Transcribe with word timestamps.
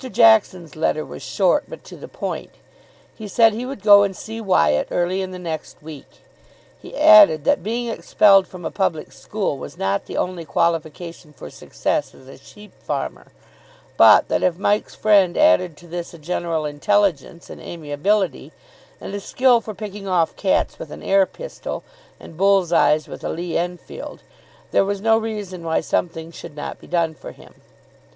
Jackson's 0.11 0.75
letter 0.75 1.05
was 1.05 1.21
short, 1.21 1.65
but 1.67 1.83
to 1.83 1.95
the 1.95 2.07
point. 2.07 2.49
He 3.15 3.27
said 3.27 3.53
he 3.53 3.67
would 3.67 3.83
go 3.83 4.01
and 4.01 4.15
see 4.17 4.41
Wyatt 4.41 4.87
early 4.89 5.21
in 5.21 5.29
the 5.29 5.37
next 5.37 5.79
week. 5.83 6.23
He 6.81 6.97
added 6.97 7.43
that 7.43 7.61
being 7.61 7.87
expelled 7.87 8.47
from 8.47 8.65
a 8.65 8.71
public 8.71 9.11
school 9.11 9.59
was 9.59 9.77
not 9.77 10.07
the 10.07 10.17
only 10.17 10.43
qualification 10.43 11.33
for 11.33 11.51
success 11.51 12.15
as 12.15 12.27
a 12.27 12.39
sheep 12.39 12.73
farmer, 12.81 13.27
but 13.95 14.27
that, 14.29 14.41
if 14.41 14.57
Mike's 14.57 14.95
friend 14.95 15.37
added 15.37 15.77
to 15.77 15.87
this 15.87 16.15
a 16.15 16.17
general 16.17 16.65
intelligence 16.65 17.47
and 17.47 17.61
amiability, 17.61 18.51
and 18.99 19.13
a 19.13 19.19
skill 19.19 19.61
for 19.61 19.75
picking 19.75 20.07
off 20.07 20.35
cats 20.35 20.79
with 20.79 20.89
an 20.89 21.03
air 21.03 21.27
pistol 21.27 21.83
and 22.19 22.35
bull's 22.37 22.73
eyes 22.73 23.07
with 23.07 23.23
a 23.23 23.29
Lee 23.29 23.55
Enfield, 23.55 24.23
there 24.71 24.83
was 24.83 24.99
no 24.99 25.15
reason 25.19 25.61
why 25.63 25.79
something 25.79 26.31
should 26.31 26.55
not 26.55 26.79
be 26.79 26.87
done 26.87 27.13
for 27.13 27.33
him. 27.33 27.53